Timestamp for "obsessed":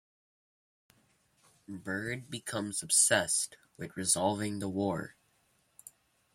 2.81-3.55